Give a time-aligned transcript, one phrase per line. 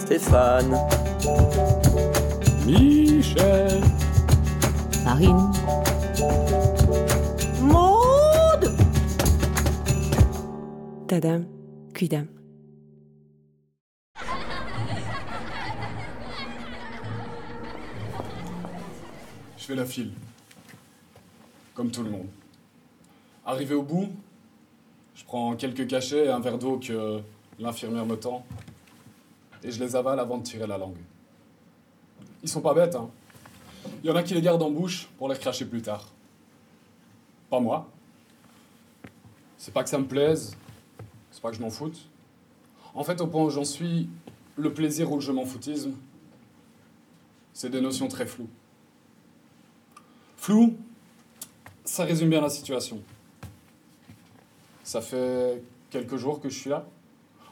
[0.00, 0.76] Stéphane,
[2.66, 3.80] Michel.
[5.04, 5.52] Marine.
[7.62, 8.62] Maud
[11.06, 11.44] Tadam,
[11.94, 12.26] cuidam.
[19.58, 20.12] Je fais la file.
[21.74, 22.26] Comme tout le monde.
[23.44, 24.08] Arrivé au bout,
[25.14, 27.20] je prends quelques cachets et un verre d'eau que
[27.58, 28.44] l'infirmière me tend.
[29.62, 30.98] Et je les avale avant de tirer la langue.
[32.42, 33.10] Ils sont pas bêtes, hein.
[34.02, 36.06] Il y en a qui les gardent en bouche pour les cracher plus tard.
[37.48, 37.88] Pas moi.
[39.56, 40.56] C'est pas que ça me plaise,
[41.30, 42.08] c'est pas que je m'en foute.
[42.94, 44.08] En fait, au point où j'en suis,
[44.56, 45.92] le plaisir ou le je m'en foutisme,
[47.52, 48.48] c'est des notions très floues.
[50.36, 50.76] Flou,
[51.84, 53.02] ça résume bien la situation.
[54.82, 56.86] Ça fait quelques jours que je suis là.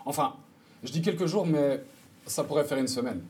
[0.06, 0.34] Enfin,
[0.82, 1.82] je dis quelques jours, mais
[2.28, 3.22] ça pourrait faire une semaine.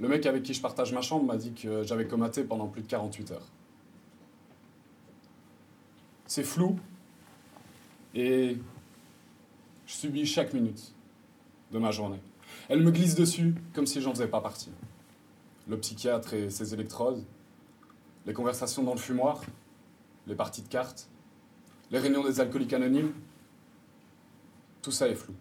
[0.00, 2.82] Le mec avec qui je partage ma chambre m'a dit que j'avais comaté pendant plus
[2.82, 3.46] de 48 heures.
[6.26, 6.78] C'est flou
[8.14, 8.58] et
[9.86, 10.92] je subis chaque minute
[11.70, 12.20] de ma journée.
[12.68, 14.70] Elle me glisse dessus comme si j'en faisais pas partie.
[15.68, 17.24] Le psychiatre et ses électrodes,
[18.26, 19.42] les conversations dans le fumoir,
[20.26, 21.08] les parties de cartes,
[21.90, 23.12] les réunions des alcooliques anonymes,
[24.82, 25.34] tout ça est flou.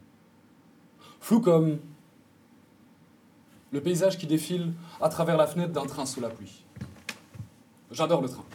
[1.20, 1.80] Flou comme
[3.74, 4.72] le paysage qui défile
[5.02, 6.64] à travers la fenêtre d'un train sous la pluie.
[7.92, 8.46] J'adore le train.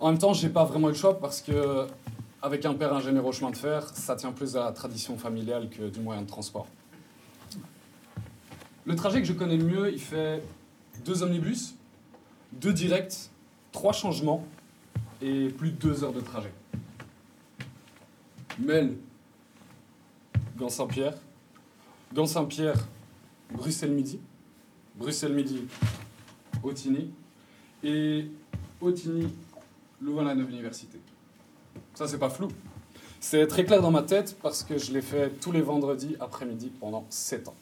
[0.00, 1.86] En même temps, j'ai pas vraiment eu le choix parce que,
[2.40, 5.68] avec un père ingénieur au chemin de fer, ça tient plus à la tradition familiale
[5.68, 6.66] que du moyen de transport.
[8.86, 10.42] Le trajet que je connais le mieux, il fait
[11.04, 11.74] deux omnibus,
[12.52, 13.28] deux directs,
[13.70, 14.46] trois changements
[15.20, 16.52] et plus de deux heures de trajet.
[18.58, 18.96] Mel,
[20.56, 21.14] Gand Saint-Pierre,
[22.14, 22.78] Gand Saint-Pierre,
[23.52, 24.20] Bruxelles Midi,
[24.96, 25.66] Bruxelles Midi,
[26.62, 27.10] Otigny
[27.82, 28.26] et
[28.80, 29.28] Otigny,
[30.00, 30.98] Louvain-la-Neuve Université.
[31.94, 32.48] Ça, c'est pas flou.
[33.20, 36.72] C'est très clair dans ma tête parce que je l'ai fait tous les vendredis après-midi
[36.80, 37.54] pendant sept ans.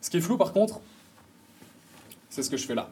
[0.00, 0.80] Ce qui est flou, par contre,
[2.28, 2.90] c'est ce que je fais là.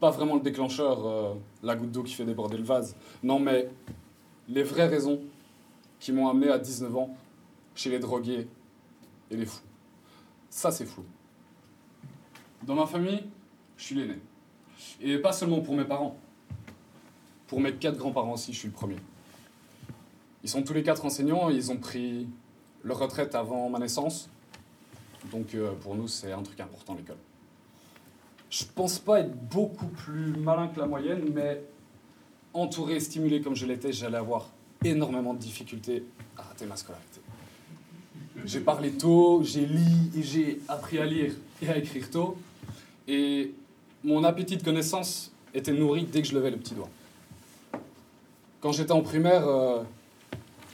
[0.00, 2.94] Pas vraiment le déclencheur, euh, la goutte d'eau qui fait déborder le vase.
[3.22, 3.68] Non, mais
[4.48, 5.20] les vraies raisons
[6.00, 7.16] qui m'ont amené à 19 ans
[7.74, 8.46] chez les drogués
[9.30, 9.62] et les fous.
[10.50, 11.04] Ça, c'est flou.
[12.62, 13.24] Dans ma famille,
[13.76, 14.18] je suis l'aîné.
[15.00, 16.16] Et pas seulement pour mes parents.
[17.46, 18.96] Pour mes quatre grands-parents aussi, je suis le premier.
[20.42, 22.28] Ils sont tous les quatre enseignants ils ont pris
[22.84, 24.28] leur retraite avant ma naissance.
[25.30, 27.16] Donc euh, pour nous, c'est un truc important l'école.
[28.50, 31.62] Je pense pas être beaucoup plus malin que la moyenne, mais
[32.54, 34.48] entouré et stimulé comme je l'étais, j'allais avoir
[34.84, 36.04] énormément de difficultés
[36.36, 37.20] à rater ma scolarité.
[38.48, 39.84] J'ai parlé tôt, j'ai lu
[40.16, 42.38] et j'ai appris à lire et à écrire tôt.
[43.06, 43.52] Et
[44.02, 46.88] mon appétit de connaissance était nourri dès que je levais le petit doigt.
[48.62, 49.82] Quand j'étais en primaire, euh,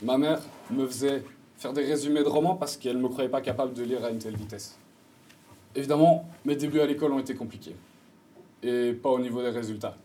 [0.05, 0.41] ma mère
[0.71, 1.25] me faisait
[1.57, 4.11] faire des résumés de romans parce qu'elle ne me croyait pas capable de lire à
[4.11, 4.79] une telle vitesse.
[5.75, 7.75] Évidemment, mes débuts à l'école ont été compliqués.
[8.63, 9.97] Et pas au niveau des résultats.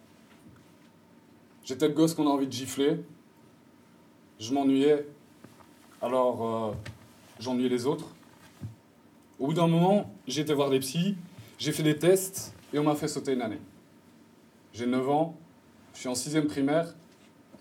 [1.64, 2.98] J'étais le gosse qu'on a envie de gifler.
[4.40, 5.06] Je m'ennuyais.
[6.02, 6.72] Alors, euh,
[7.40, 8.08] j'ennuyais les autres.
[9.40, 11.16] Au bout d'un moment, j'ai été voir des psys,
[11.58, 13.62] j'ai fait des tests et on m'a fait sauter une année.
[14.74, 15.36] J'ai 9 ans,
[15.94, 16.94] je suis en 6 primaire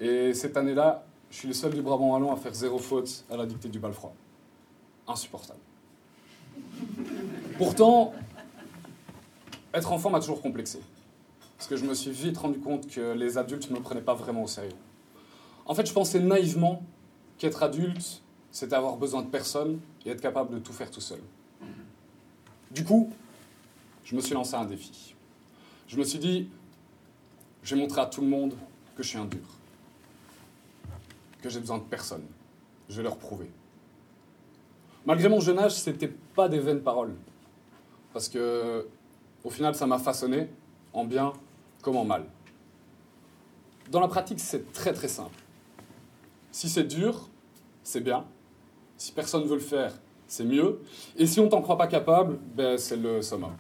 [0.01, 3.37] et cette année-là, je suis le seul du Brabant Wallon à faire zéro faute à
[3.37, 4.15] la dictée du bal froid.
[5.07, 5.61] Insupportable.
[7.57, 8.13] Pourtant,
[9.73, 10.81] être enfant m'a toujours complexé.
[11.57, 14.15] Parce que je me suis vite rendu compte que les adultes ne me prenaient pas
[14.15, 14.71] vraiment au sérieux.
[15.67, 16.83] En fait, je pensais naïvement
[17.37, 18.23] qu'être adulte,
[18.59, 21.21] c'était avoir besoin de personne et être capable de tout faire tout seul.
[22.73, 23.13] Du coup,
[24.03, 25.15] je me suis lancé un défi.
[25.87, 26.49] Je me suis dit,
[27.63, 28.55] je vais montrer à tout le monde
[28.97, 29.47] que je suis un dur.
[31.41, 32.25] Que j'ai besoin de personne.
[32.89, 33.49] Je vais leur prouver.
[35.07, 37.15] Malgré mon jeune âge, c'était pas des vaines paroles.
[38.13, 38.89] Parce que,
[39.45, 40.49] au final, ça m'a façonné,
[40.93, 41.33] en bien
[41.81, 42.27] comme en mal.
[43.93, 45.39] Dans la pratique, c'est très très simple.
[46.51, 47.29] Si c'est dur,
[47.85, 48.27] c'est bien.
[48.99, 49.93] Si personne ne veut le faire,
[50.27, 50.81] c'est mieux.
[51.17, 53.53] Et si on t'en croit pas capable, ben, c'est le summum.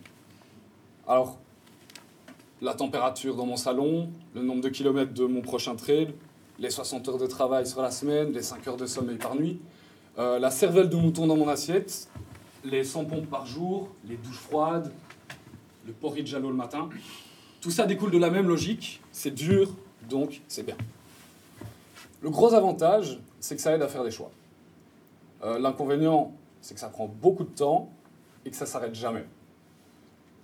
[1.06, 1.38] Alors,
[2.60, 6.12] la température dans mon salon, le nombre de kilomètres de mon prochain trail,
[6.58, 9.60] les 60 heures de travail sur la semaine, les 5 heures de sommeil par nuit,
[10.18, 12.08] euh, la cervelle de mouton dans mon assiette,
[12.64, 14.92] les 100 pompes par jour, les douches froides,
[15.86, 16.88] le porridge à l'eau le matin.
[17.60, 19.72] Tout ça découle de la même logique, c'est dur,
[20.10, 20.76] donc c'est bien.
[22.22, 24.32] Le gros avantage, c'est que ça aide à faire des choix.
[25.42, 27.90] Euh, L'inconvénient, c'est que ça prend beaucoup de temps
[28.44, 29.24] et que ça s'arrête jamais.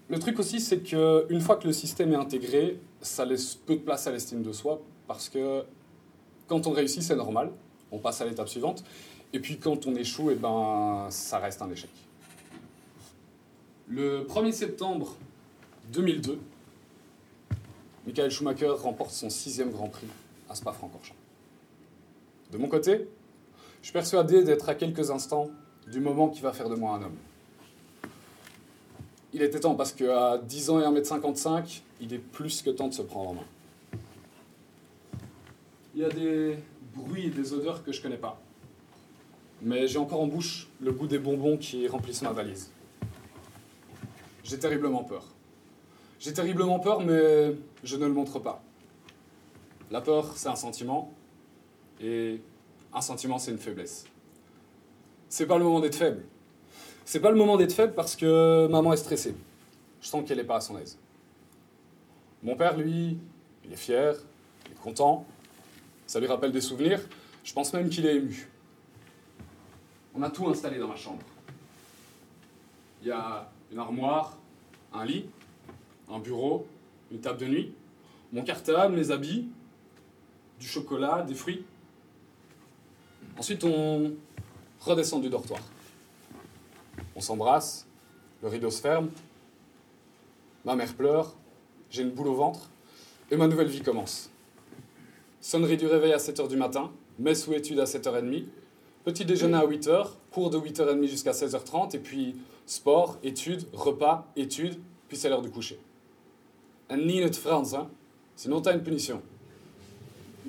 [0.08, 3.80] Le truc aussi, c'est qu'une fois que le système est intégré, ça laisse peu de
[3.80, 5.64] place à l'estime de soi parce que
[6.46, 7.50] quand on réussit, c'est normal,
[7.90, 8.84] on passe à l'étape suivante.
[9.32, 11.90] Et puis quand on échoue, et ben, ça reste un échec.
[13.88, 15.16] Le 1er septembre
[15.92, 16.38] 2002,
[18.06, 20.06] Michael Schumacher remporte son sixième Grand Prix
[20.48, 21.14] à Spa-Francorchamps.
[22.52, 23.08] De mon côté,
[23.84, 25.50] je suis persuadé d'être à quelques instants
[25.86, 27.16] du moment qui va faire de moi un homme.
[29.34, 32.94] Il était temps parce qu'à 10 ans et 1m55, il est plus que temps de
[32.94, 33.44] se prendre en main.
[35.94, 36.56] Il y a des
[36.94, 38.40] bruits et des odeurs que je connais pas.
[39.60, 42.70] Mais j'ai encore en bouche le goût des bonbons qui remplissent ma valise.
[44.44, 45.26] J'ai terriblement peur.
[46.20, 48.62] J'ai terriblement peur, mais je ne le montre pas.
[49.90, 51.12] La peur, c'est un sentiment,
[52.00, 52.40] et
[52.94, 54.04] un sentiment, c'est une faiblesse.
[55.28, 56.24] C'est pas le moment d'être faible.
[57.04, 59.34] C'est pas le moment d'être faible parce que maman est stressée.
[60.00, 60.98] Je sens qu'elle n'est pas à son aise.
[62.42, 63.18] Mon père, lui,
[63.64, 64.14] il est fier,
[64.66, 65.26] il est content,
[66.06, 67.00] ça lui rappelle des souvenirs.
[67.42, 68.48] Je pense même qu'il est ému.
[70.14, 71.22] On a tout installé dans ma chambre.
[73.02, 74.38] Il y a une armoire,
[74.92, 75.26] un lit,
[76.08, 76.66] un bureau,
[77.10, 77.74] une table de nuit,
[78.32, 79.48] mon cartable, mes habits,
[80.58, 81.64] du chocolat, des fruits.
[83.38, 84.14] Ensuite, on
[84.80, 85.60] redescend du dortoir.
[87.16, 87.86] On s'embrasse,
[88.42, 89.10] le rideau se ferme,
[90.64, 91.34] ma mère pleure,
[91.90, 92.70] j'ai une boule au ventre,
[93.30, 94.30] et ma nouvelle vie commence.
[95.40, 98.44] Sonnerie du réveil à 7h du matin, messe ou études à 7h30,
[99.04, 102.36] petit déjeuner à 8h, cours de 8h30 jusqu'à 16h30, et puis
[102.66, 104.78] sport, études, repas, études,
[105.08, 105.78] puis c'est l'heure du coucher.
[106.90, 107.88] En niet het Frans, hein.
[108.34, 109.22] sinon t'as une punition.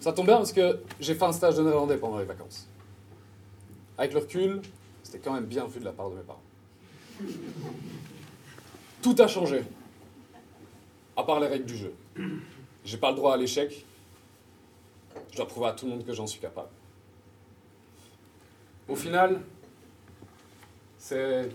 [0.01, 2.67] Ça tombe bien parce que j'ai fait un stage de néerlandais pendant les vacances.
[3.97, 4.61] Avec le recul,
[5.03, 6.41] c'était quand même bien vu de la part de mes parents.
[9.01, 9.63] Tout a changé,
[11.15, 11.93] à part les règles du jeu.
[12.83, 13.85] J'ai pas le droit à l'échec.
[15.31, 16.69] Je dois prouver à tout le monde que j'en suis capable.
[18.87, 19.41] Au final,
[20.97, 21.49] c'est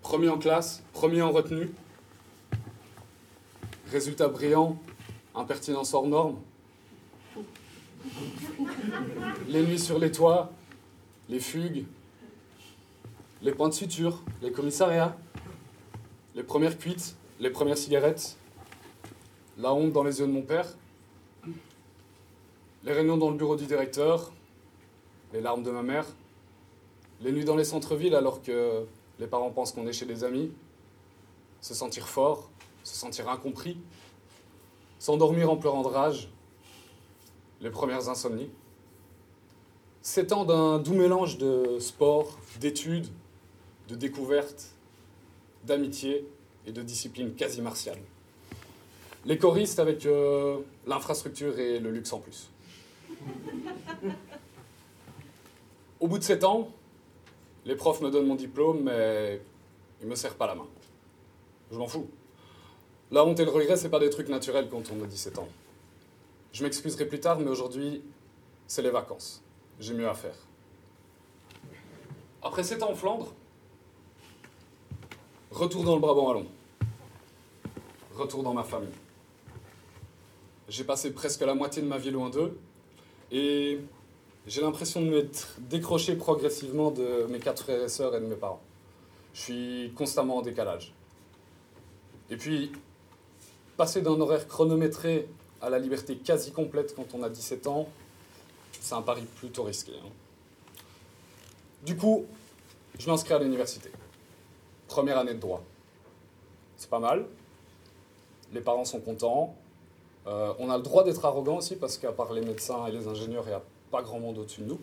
[0.00, 1.70] premier en classe, premier en retenue,
[3.90, 4.76] résultat brillant,
[5.34, 6.36] impertinence hors norme,
[9.48, 10.50] les nuits sur les toits,
[11.32, 11.86] les fugues,
[13.40, 15.16] les points de suture, les commissariats,
[16.34, 18.36] les premières cuites, les premières cigarettes,
[19.56, 20.68] la honte dans les yeux de mon père,
[22.84, 24.30] les réunions dans le bureau du directeur,
[25.32, 26.04] les larmes de ma mère,
[27.22, 28.84] les nuits dans les centres-villes alors que
[29.18, 30.52] les parents pensent qu'on est chez des amis,
[31.62, 32.50] se sentir fort,
[32.84, 33.78] se sentir incompris,
[34.98, 36.28] s'endormir en pleurant de rage,
[37.62, 38.50] les premières insomnies.
[40.02, 43.06] Sept ans d'un doux mélange de sport, d'études,
[43.88, 44.74] de découvertes,
[45.64, 46.26] d'amitié
[46.66, 47.98] et de discipline quasi martiale.
[49.24, 50.58] Les choristes avec euh,
[50.88, 52.50] l'infrastructure et le luxe en plus.
[56.00, 56.68] Au bout de sept ans,
[57.64, 59.40] les profs me donnent mon diplôme, mais
[60.00, 60.66] ils me serrent pas la main.
[61.70, 62.08] Je m'en fous.
[63.12, 65.48] La honte et le regret, c'est pas des trucs naturels quand on a 17 ans.
[66.50, 68.02] Je m'excuserai plus tard, mais aujourd'hui,
[68.66, 69.44] c'est les vacances.
[69.82, 70.36] J'ai mieux à faire.
[72.40, 73.34] Après 7 ans en Flandre,
[75.50, 76.46] retour dans le Brabant wallon.
[78.14, 78.94] Retour dans ma famille.
[80.68, 82.56] J'ai passé presque la moitié de ma vie loin d'eux,
[83.32, 83.80] et
[84.46, 88.36] j'ai l'impression de m'être décroché progressivement de mes quatre frères et sœurs et de mes
[88.36, 88.62] parents.
[89.34, 90.94] Je suis constamment en décalage.
[92.30, 92.70] Et puis,
[93.76, 95.26] passer d'un horaire chronométré
[95.60, 97.88] à la liberté quasi complète quand on a 17 ans,
[98.82, 99.92] c'est un pari plutôt risqué.
[99.92, 100.08] hein.
[101.86, 102.26] Du coup,
[102.98, 103.90] je m'inscris à l'université.
[104.88, 105.62] Première année de droit.
[106.76, 107.24] C'est pas mal.
[108.52, 109.54] Les parents sont contents.
[110.26, 113.06] Euh, on a le droit d'être arrogant aussi parce qu'à part les médecins et les
[113.06, 114.80] ingénieurs, il n'y a pas grand monde au-dessus de nous.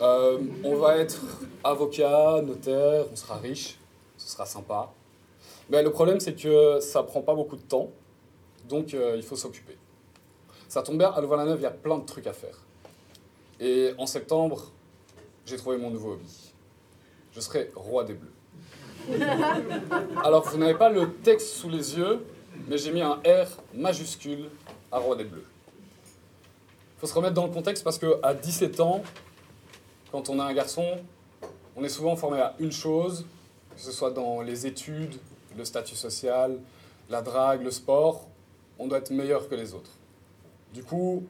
[0.00, 1.20] Euh, on va être
[1.64, 3.78] avocat, notaire, on sera riche,
[4.16, 4.92] ce sera sympa.
[5.70, 7.90] Mais le problème, c'est que ça prend pas beaucoup de temps,
[8.68, 9.76] donc euh, il faut s'occuper.
[10.68, 12.58] Ça tombe bien, à Louvain-la-Neuve, il y a plein de trucs à faire.
[13.60, 14.72] Et en septembre,
[15.46, 16.52] j'ai trouvé mon nouveau hobby.
[17.32, 18.32] Je serai roi des bleus.
[20.24, 22.24] Alors, vous n'avez pas le texte sous les yeux,
[22.68, 24.48] mais j'ai mis un R majuscule
[24.90, 25.44] à roi des bleus.
[26.96, 29.02] Il faut se remettre dans le contexte parce qu'à 17 ans,
[30.10, 30.98] quand on est un garçon,
[31.76, 33.26] on est souvent formé à une chose,
[33.74, 35.16] que ce soit dans les études,
[35.56, 36.58] le statut social,
[37.10, 38.26] la drague, le sport,
[38.78, 39.90] on doit être meilleur que les autres.
[40.72, 41.24] Du coup,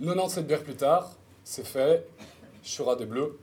[0.00, 1.12] 97 bières plus tard,
[1.44, 2.06] c'est fait,
[2.62, 3.38] je suis des bleus,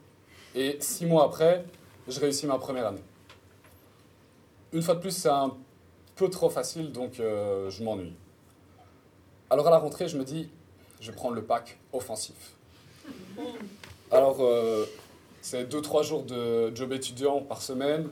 [0.53, 1.63] Et six mois après,
[2.07, 3.03] je réussis ma première année.
[4.73, 5.55] Une fois de plus, c'est un
[6.15, 8.13] peu trop facile, donc euh, je m'ennuie.
[9.49, 10.49] Alors à la rentrée, je me dis,
[10.99, 12.55] je vais prendre le pack offensif.
[14.11, 14.85] Alors, euh,
[15.41, 18.09] c'est 2-3 jours de job étudiant par semaine,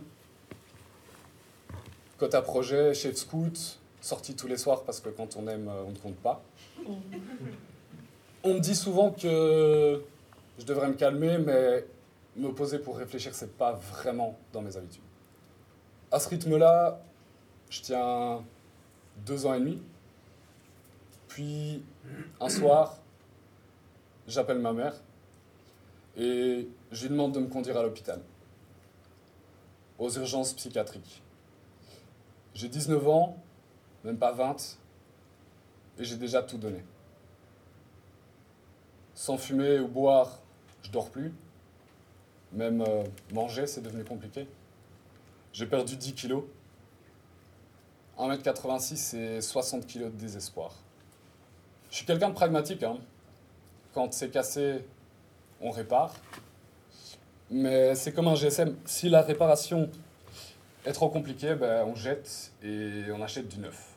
[2.18, 5.92] quota projet, chef scout, sortie tous les soirs parce que quand on aime, euh, on
[5.92, 6.42] ne compte pas.
[8.42, 10.02] On me dit souvent que
[10.58, 11.86] je devrais me calmer, mais
[12.38, 15.04] me poser pour réfléchir, c'est pas vraiment dans mes habitudes.
[16.10, 17.02] À ce rythme-là,
[17.70, 18.42] je tiens
[19.26, 19.82] deux ans et demi.
[21.28, 21.84] Puis,
[22.40, 22.98] un soir,
[24.26, 24.96] j'appelle ma mère
[26.16, 28.22] et je lui demande de me conduire à l'hôpital,
[29.98, 31.22] aux urgences psychiatriques.
[32.54, 33.38] J'ai 19 ans,
[34.06, 34.78] même pas 20,
[35.98, 36.84] et j'ai déjà tout donné.
[39.20, 40.40] Sans fumer ou boire,
[40.82, 41.34] je dors plus.
[42.54, 44.48] Même euh, manger, c'est devenu compliqué.
[45.52, 46.46] J'ai perdu 10 kilos.
[48.18, 50.74] 1m86 et 60 kilos de désespoir.
[51.92, 52.82] Je suis quelqu'un de pragmatique.
[52.82, 52.98] Hein.
[53.94, 54.86] Quand c'est cassé,
[55.60, 56.16] on répare.
[57.52, 58.78] Mais c'est comme un GSM.
[58.86, 59.90] Si la réparation
[60.86, 63.96] est trop compliquée, ben, on jette et on achète du neuf.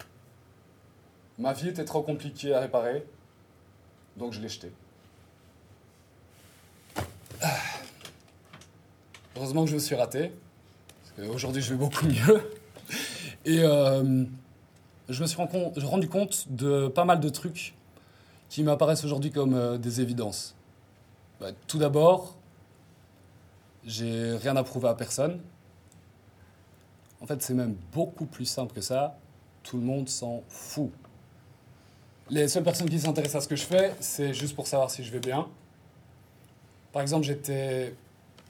[1.39, 3.07] Ma vie était trop compliquée à réparer,
[4.17, 4.73] donc je l'ai jeté.
[9.37, 10.31] Heureusement que je me suis raté.
[11.03, 12.51] parce qu'aujourd'hui, je vais beaucoup mieux.
[13.45, 14.25] Et euh,
[15.09, 17.75] je me suis rendu, rendu compte de pas mal de trucs
[18.49, 20.55] qui m'apparaissent aujourd'hui comme euh, des évidences.
[21.41, 22.37] Bah, tout d'abord,
[23.85, 25.41] j'ai rien à prouver à personne.
[27.21, 29.17] En fait, c'est même beaucoup plus simple que ça.
[29.63, 30.91] Tout le monde s'en fout.
[32.31, 35.03] Les seules personnes qui s'intéressent à ce que je fais, c'est juste pour savoir si
[35.03, 35.49] je vais bien.
[36.93, 37.95] Par exemple, j'étais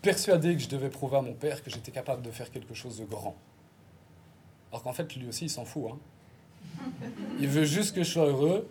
[0.02, 2.98] persuadé que je devais prouver à mon père que j'étais capable de faire quelque chose
[2.98, 3.36] de grand.
[4.70, 5.84] Alors qu'en fait, lui aussi, il s'en fout.
[5.92, 6.90] Hein.
[7.38, 8.68] Il veut juste que je sois heureux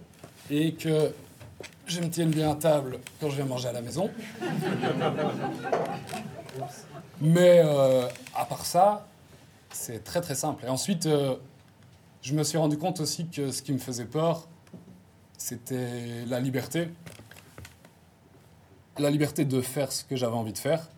[0.49, 1.13] et que
[1.87, 4.09] je me tienne bien à table quand je viens manger à la maison.
[7.21, 9.07] Mais euh, à part ça,
[9.71, 10.65] c'est très très simple.
[10.65, 11.35] Et ensuite, euh,
[12.21, 14.47] je me suis rendu compte aussi que ce qui me faisait peur,
[15.37, 16.89] c'était la liberté.
[18.97, 20.89] La liberté de faire ce que j'avais envie de faire.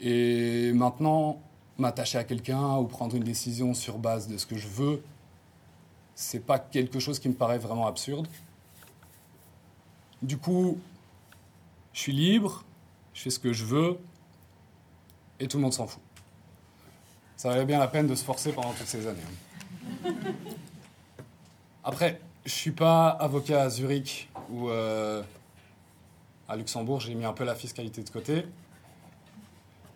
[0.00, 1.40] Et maintenant,
[1.78, 5.02] m'attacher à quelqu'un ou prendre une décision sur base de ce que je veux,
[6.14, 8.26] c'est pas quelque chose qui me paraît vraiment absurde.
[10.22, 10.78] Du coup,
[11.92, 12.64] je suis libre,
[13.14, 13.98] je fais ce que je veux,
[15.40, 16.02] et tout le monde s'en fout.
[17.36, 19.20] Ça valait bien la peine de se forcer pendant toutes ces années.
[20.04, 20.14] hein.
[21.84, 25.22] Après, je suis pas avocat à Zurich ou euh,
[26.48, 28.46] à Luxembourg, j'ai mis un peu la fiscalité de côté.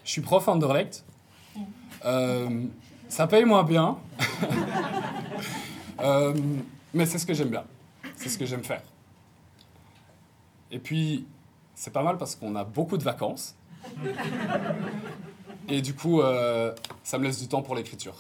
[0.05, 1.05] Je suis prof à Anderlecht.
[2.05, 2.65] Euh,
[3.09, 3.99] ça paye moins bien.
[6.03, 6.35] Euh,
[6.95, 7.65] mais c'est ce que j'aime bien.
[8.17, 8.81] C'est ce que j'aime faire.
[10.71, 11.27] Et puis,
[11.75, 13.55] c'est pas mal parce qu'on a beaucoup de vacances.
[15.69, 18.15] Et du coup, euh, ça me laisse du temps pour l'écriture.